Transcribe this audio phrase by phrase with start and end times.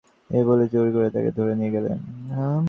[0.29, 1.97] এই বলে জোর করে তাকে ধরে নিয়ে গেলেন।